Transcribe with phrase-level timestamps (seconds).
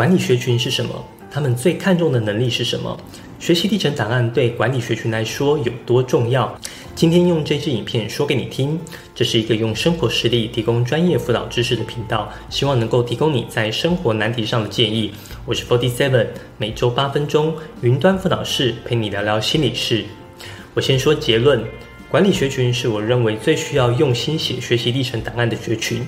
[0.00, 1.04] 管理学群是什么？
[1.30, 2.98] 他们最看重的能力是什么？
[3.38, 6.58] 学习历程档案对管理学群来说有多重要？
[6.94, 8.80] 今天用这支影片说给你听。
[9.14, 15.12] 这是一个用生活实例提供专业辅导知识的频道，希望能够提供你在生活难题上的建议。
[15.44, 20.06] 我是 Forty Seven，每周八分钟云端辅导室陪你聊聊心理事。
[20.72, 21.62] 我先说结论：
[22.08, 26.02] 管理学群是我认为最需要用心写学习历程档案的学群。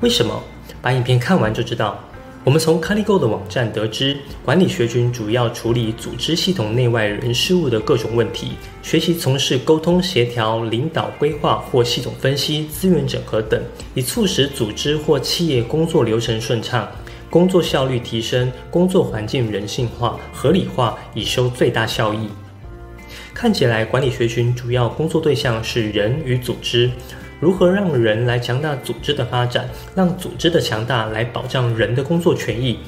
[0.00, 0.42] 为什么？
[0.80, 2.02] 把影片看完就知道。
[2.44, 8.52] 我们从 CaliGo 的网站得知，管理学群主要处理组织系统内外人事物的各种问题，
[8.82, 13.58] 学习从事沟通协调、领导规划或系统分析、资源整合等，
[13.94, 16.86] 以促使组织或企业工作流程顺畅、
[17.30, 22.28] 工作效率提升、工作环境人性化、合理化，以收最大效益。
[23.32, 26.90] 看起来，管理学群主要工作对象是人与组织。
[27.40, 32.78] 如何让人来强大组织的发展，让组织的强大来保障人的工作权益？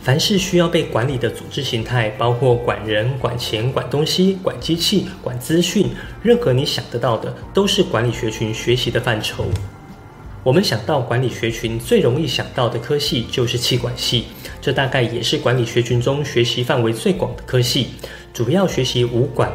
[0.00, 5.90] 凡是需要被管理的组织形态，包括管人、管钱、管东西、管机器、管资讯，
[6.22, 9.44] 任何你想得到的，都是管理学群学习的范畴。
[10.42, 14.24] 我们想到管理学群最容易想到的科系就是气管系，
[14.58, 17.88] 这大概也是管理学群中学习范围最广的科系，
[18.32, 19.52] 主要学习五管，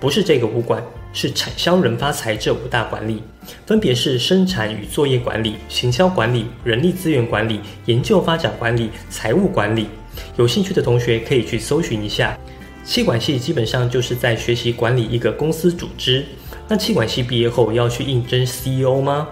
[0.00, 0.82] 不是这个物管。
[1.12, 3.20] 是产销人发财这五大管理，
[3.66, 9.88] 分别是生产与作业管理、行销管理、人力资源管理、研究发展管理、财务管理。
[10.36, 12.38] 有兴趣的同学可以去搜寻一下。
[12.84, 16.24] 气管系基本上就是在学习管理一个公司组织。
[16.68, 19.26] 那气管系毕业后要去应征 CEO 吗？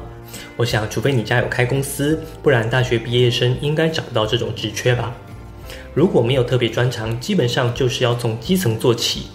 [0.57, 5.15] 我想，除非你家有开公司，不然大学毕业生应该找不到这种职缺吧。
[5.95, 9.29] 如果没有特别专长，基本上就是要从基层做起。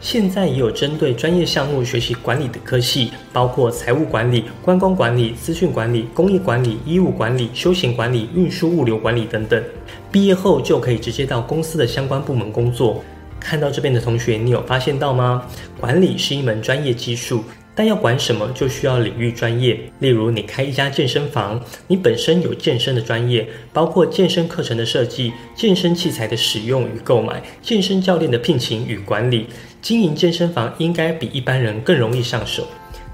[0.00, 9.62] 现在也有针对专业项目学习管理的科系，包括财务管理、观光管理、资讯管理、工业管理、医务管理、休闲管理、运输物流管理等等。
[10.10, 13.04] 毕业后就可以直接到公司的相关部门工作。
[13.38, 15.46] 看到这边的同学，你有发现到吗？
[15.78, 17.44] 管理是一门专业技术。
[17.72, 19.78] 但要管什么，就需要领域专业。
[20.00, 29.46] 例如，你开一家健身房，你本身有健身的专业，包括健身课程的设计、健身器材的使用与购买、健身教练的聘请与管理。
[29.82, 32.66] 经营健身房应该比一般人更容易上手，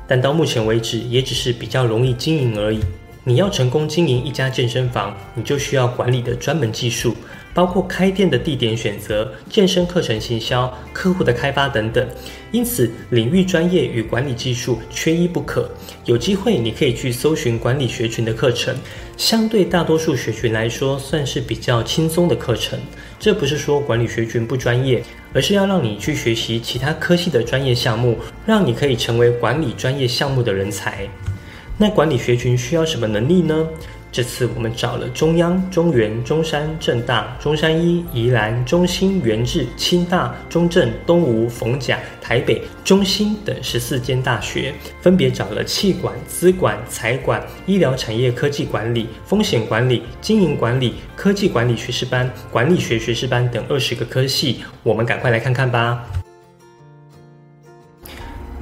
[0.06, 2.80] 但到目前为止，也只是比较容易经营而已。
[3.24, 7.16] 你要成功经营一家健身房，你就需要管理的专门技术。
[7.52, 12.06] 包括开店的地点选择、健身课程行销、客户的开发等等，
[12.52, 15.66] 因此领域专业与管理技术缺一不可。
[16.04, 18.76] 有机会你可以去搜寻管理学群的课程，
[19.16, 22.78] 相对大多数学群来说，算是比较轻松的课程。
[23.18, 31.08] 这不是说管理学群不专业，而是要让你去学习其他科系的专业项目，让你可以成为管理专业项目的人才。
[31.78, 33.66] 那管理学群需要什么能力呢？
[34.16, 44.72] 这次我们找了中央、中原、中山、正大、中山一、宜兰、中心、元智、清大、中正、东吴、逢甲、台北、中心等十四间大学，
[45.02, 54.62] 分别找了气管、资管、财管、医疗产业科技管理、风险管理、经营管理、科技管理学士班、管理学学士班等二十个科系。
[54.82, 56.02] 我们赶快来看看吧。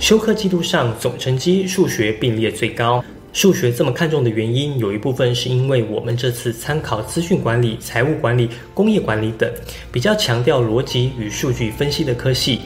[0.00, 3.04] 修课记录上，总成绩数学并列最高。
[3.34, 9.52] 数学这么看重的原因，有一部分是因为我们这次参考资讯管理、财务管理、工业管理等
[9.90, 12.60] 比较强调逻辑与数据分析的科系，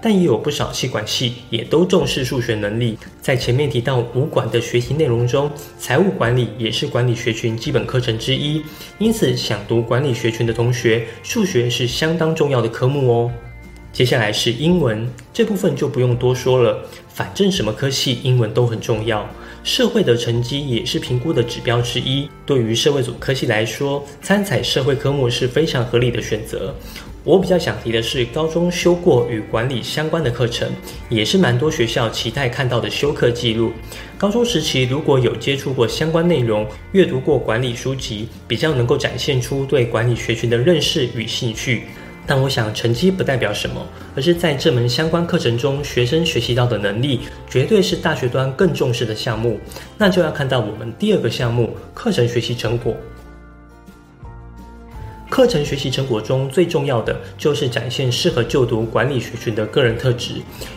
[0.00, 2.96] 但也有不少系管系也都重视数学能力。
[3.20, 8.62] 在前面提到五管的学习内容中，财务管理也是管理学群基本课程之一，
[8.96, 13.30] 因此想读管理学群的同学，数学是相当重要的科目哦。
[13.94, 19.24] 接下来是英文这部分就不用多说了，反正什么科系英文都很重要。
[19.62, 22.28] 社会的成绩也是评估的指标之一。
[22.44, 26.74] 对于社会组科系来说，参采社会科目是非常合理的选择。
[27.22, 30.68] 我比较想提的是，高中修过与管理相关的课程，
[31.08, 33.72] 也是蛮多学校期待看到的修课记录。
[34.18, 41.84] 高中时期如果有接触过相关内容，阅读过管理书籍，比较能够展现出对管理学群的认识与兴趣。
[42.26, 43.86] 但我想，成绩不代表什么，
[44.16, 49.60] 而是在这门相关课程中，学生学习到的能力，绝对是大学端更重视的项目。
[49.98, 52.96] 那就要看到我们第二个项目——课程学习成果。
[55.34, 60.34] 课程学习成果中最重要的就是展现适合就读管理学群的个人特质。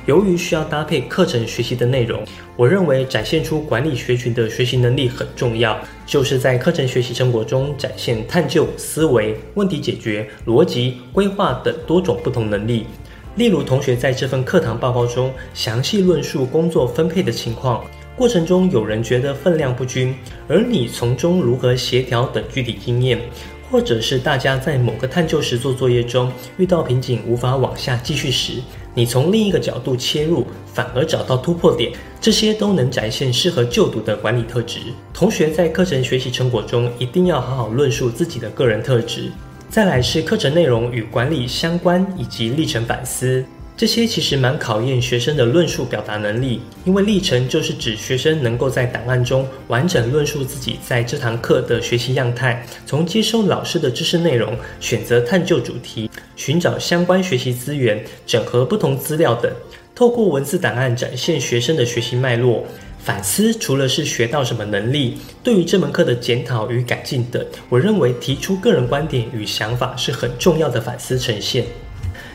[0.08, 2.26] 由于需要搭配课程学习的内容，
[2.56, 12.88] 我认为展现出管理学群的学习能力很重要，就是在课程学习成果中展现探究、思维、问题解决、逻辑、规划等多种不同能力。
[13.36, 17.86] 例如，同学在这份课堂报告中详细论述工作分配的情况。
[18.16, 20.16] 过程中有人觉得分量不均，
[20.48, 23.20] 而你从中如何协调等具体经验，
[23.70, 28.54] 或者是大家在某个探究时做作业中遇到瓶颈，无法往下继续时，
[28.94, 31.92] 你从另一个角度切入，反而找到突破点，
[32.22, 34.80] 这些都能展现适合就读的管理特质。
[35.14, 39.32] 同学在课程学习成果中一定要好好论述自己的个人特质。
[39.70, 43.44] 再来是课程内容与管理相关，以及历程反思。
[43.78, 59.52] 这些其实蛮考验学生的论述表达能力，因为历程就是指学生能够在档案中完整论述自己在这堂课的学习样态，从接收老师的知识内容、选择探究主题、寻找相关学习资源、整合不同资料等，
[59.94, 62.66] 透过文字档案展现学生的学习脉络。
[62.98, 71.64] 反思除了是学到什么能力，对于这门课的检讨与改进等，我认为提出个人观点与想法是很重要的反思呈现。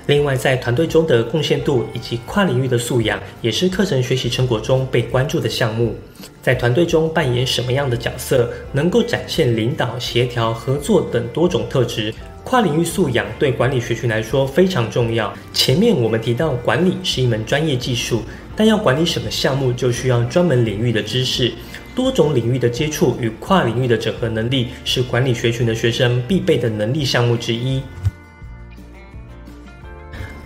[0.07, 5.95] 另外，在团队中的贡献度以及跨领域的素养，也是课程学习成果中被关注的项目。
[6.43, 12.13] 在团队中扮演什么样的角色，能够展现领导、协调、合作等多种特质。
[12.43, 15.33] 跨领域素养对管理学群来说非常重要。
[15.53, 18.23] 前面我们提到，管理是一门专业技术，
[18.57, 21.53] 但要管理什么项目，就需要专门领域的知识。
[21.95, 27.81] 多种领域的接触与跨领域的整合能力，是管理学群的学生必备的能力项目之一。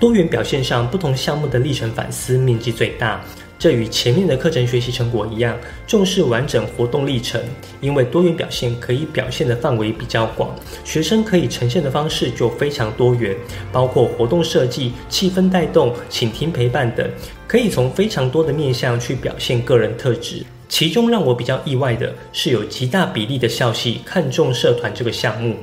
[0.07, 3.21] 多元表现上，不同项目的历程反思面积最大。
[3.59, 7.43] 这与前面的课程学习成果一样，重视完整活动历程。
[7.81, 10.55] 因为多元表现可以表现的范围比较广，
[10.85, 13.37] 学生可以呈现的方式就非常多元，
[13.73, 17.05] 包括活动设计、气氛带动、倾听陪伴等，
[17.49, 20.45] 可以从非常多的面向去表现个人特质。
[20.69, 25.57] 其中让我比较意外的是，有极大比例的校系看重社团这个项目。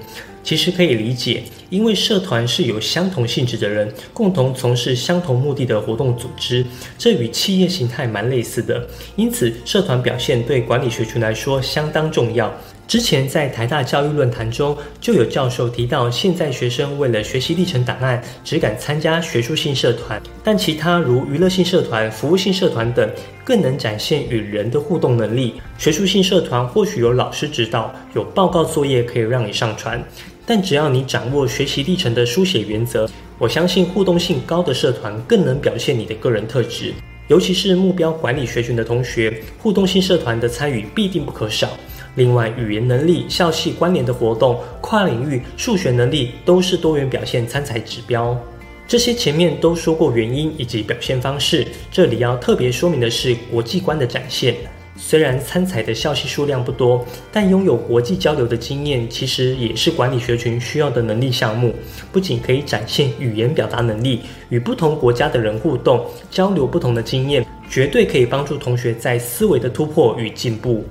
[0.43, 6.65] 其实可以理解，因为社团是有相同性质的人共同从事相同目的的活动组织，
[6.97, 8.85] 这与企业形态蛮类似的。
[9.15, 12.53] 因此，社团表现对管理学群来说相当重要。
[12.85, 23.09] 之前在台大教育论坛中，就有教授提到，现在学生为了学习历程档案，只敢参加学术性社团，但其他如娱乐性社团、服务性社团等，
[23.45, 25.53] 更能展现与人的互动能力。
[25.77, 30.03] 学术性社团或许有老师指导，有报告作业可以让你上传。
[30.45, 36.93] 但只要你掌握学习历程的书写原则，我相信互动性高的社团更能表现你的个人特质。
[37.29, 41.69] 尤其是目标管理学群的同学，互动性社团的参与必定不可少。
[42.15, 48.37] 另外，语言能力、校系关联的活动、跨领域、数学能力都是多元表现参采指标。
[48.85, 54.53] 这些前面都说过原因以及表现方式，这里要特别说明的是国际观的展现。
[54.95, 61.75] 虽然参采的校系数量不多，但拥有国际交流的经验，其实也是管理学群需要的能力项目。
[62.11, 70.85] 不仅可以展现语言表达能力，与不同国家的人互动交流不同的经验，绝对可以帮助同学在思维的突破与进步。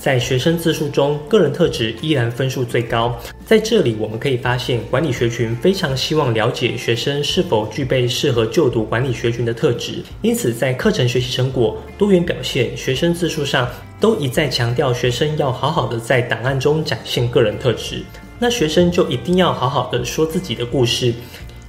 [0.00, 3.14] 在学生自述中，个人特质依然分数最高。
[3.44, 10.02] 在这里，我们可以发现，管理学群非常希望了解学生是否具备适合就读管理学群的特质。
[10.22, 13.68] 因此，在课程学习成果、多元表现、学生自述上，
[14.00, 18.02] 都一再强调学生要好好的在档案中展现个人特质。
[18.38, 21.12] 那学生就一定要好好的说自己的故事。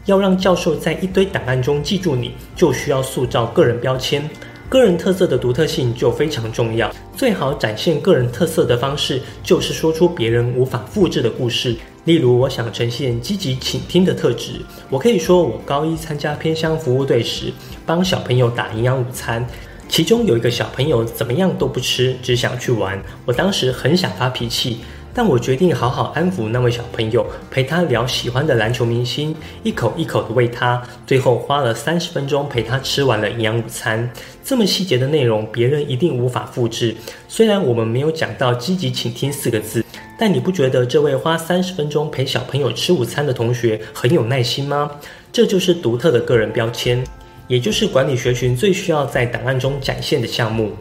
[0.06, 4.28] 要让教授在一堆档案中记住你，就需要塑造个人标签。
[4.72, 11.76] 个人特色的独特性就非常重要，最好展现个人特色的方式就是说出别人无法复制的故事。
[12.06, 17.52] 例如，我想呈现积极倾听的特质，我可以说我高一参加偏乡服务队时，
[17.86, 19.46] 帮小朋友打营养午餐，
[19.90, 24.78] 其中有一个小朋友怎么样都不吃，只想去玩，我当时很想发脾气。
[25.14, 34.10] 但我决定好好安抚那位小朋友，陪他聊喜欢的篮球明星，一口一口的喂他，最后花了三十分钟陪他吃完了营养午餐。
[34.44, 36.96] 这么细节的内容，别人一定无法复制。
[37.28, 39.84] 虽然我们没有讲到积极倾听四个字，
[40.18, 44.92] 但你不觉得这位花三十分钟陪小朋友吃午餐的同学很有耐心吗？
[45.32, 47.04] 这就是独特的个人标签，
[47.48, 50.72] 也就是管理学群最需要在档案中展现的项目。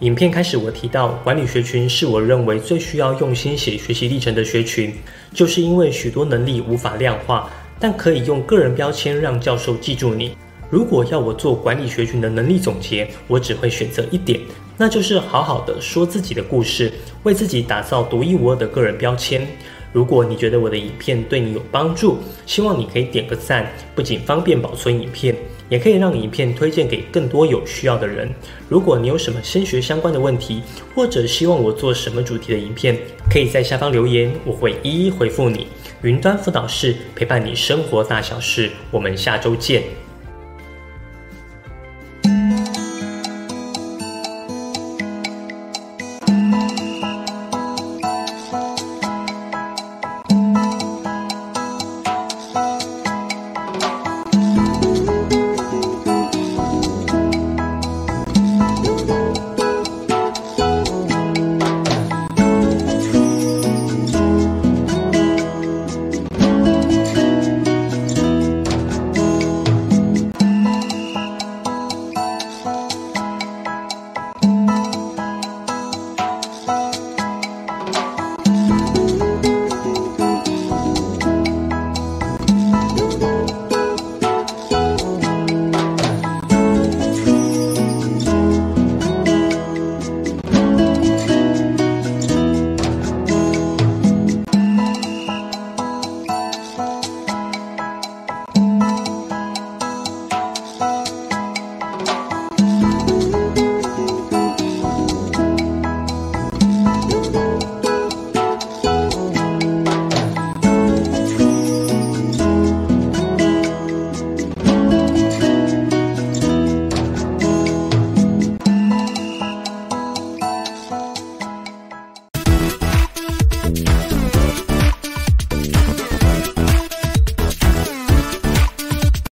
[0.00, 4.94] 影片开始，我提到管理学群是我认为最需要用心写学习历程的学群，
[5.34, 7.50] 就是因为许多能力无法量化，
[7.80, 10.36] 但可以用个人标签让教授记住你。
[10.70, 14.38] 如果要我做管理学群的能力总结，我只会选择一点，
[14.76, 16.92] 那就是好好的说自己的故事，
[17.24, 19.44] 为自己打造独一无二的个人标签。
[19.92, 25.34] 如果你觉得我的影片对你有帮助，希望你可以点个赞，不仅方便保存影片。
[25.68, 28.28] 也可以让影片推荐给更多有需要的人。
[28.68, 30.62] 如果你有什么升学相关的问题，
[30.94, 32.98] 或者希望我做什么主题的影片，
[33.30, 35.66] 可以在下方留言，我会一一回复你。
[36.02, 39.82] 云端辅导室陪伴你生活大小事，我们下周见。